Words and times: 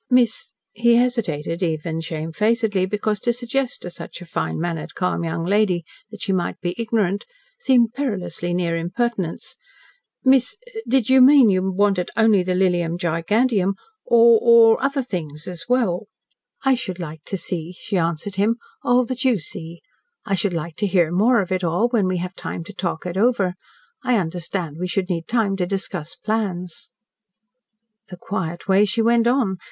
"Miss," 0.09 0.53
he 0.71 0.95
hesitated, 0.95 1.61
even 1.61 2.01
shamefacedly, 2.01 2.87
because 2.87 3.19
to 3.19 3.31
suggest 3.31 3.83
to 3.83 3.91
such 3.91 4.19
a 4.19 4.25
fine 4.25 4.59
mannered, 4.59 4.95
calm 4.95 5.23
young 5.23 5.45
lady 5.45 5.85
that 6.09 6.23
she 6.23 6.33
might 6.33 6.59
be 6.59 6.73
ignorant, 6.75 7.23
seemed 7.59 7.93
perilously 7.93 8.51
near 8.51 8.75
impertinence. 8.75 9.57
"Miss, 10.23 10.57
did 10.87 11.07
you 11.09 11.21
mean 11.21 11.51
you 11.51 11.71
wanted 11.71 12.09
only 12.17 12.41
the 12.41 12.55
Lilium 12.55 12.97
Giganteum, 12.97 13.73
or 14.03 14.39
or 14.41 14.83
other 14.83 15.03
things, 15.03 15.47
as 15.47 15.65
well." 15.69 16.07
"I 16.63 16.73
should 16.73 16.97
like 16.97 17.23
to 17.25 17.37
see," 17.37 17.75
she 17.77 17.95
answered 17.95 18.37
him, 18.37 18.55
"all 18.81 19.05
that 19.05 19.23
you 19.23 19.37
see. 19.37 19.83
I 20.25 20.33
should 20.33 20.53
like 20.55 20.77
to 20.77 20.87
hear 20.87 21.11
more 21.11 21.41
of 21.43 21.51
it 21.51 21.63
all, 21.63 21.89
when 21.89 22.07
we 22.07 22.17
have 22.17 22.33
time 22.33 22.63
to 22.63 22.73
talk 22.73 23.05
it 23.05 23.17
over. 23.17 23.53
I 24.03 24.17
understand 24.17 24.77
we 24.79 24.87
should 24.87 25.09
need 25.11 25.27
time 25.27 25.55
to 25.57 25.67
discuss 25.67 26.15
plans." 26.15 26.89
The 28.07 28.17
quiet 28.17 28.67
way 28.67 28.85
she 28.85 29.03
went 29.03 29.27
on! 29.27 29.57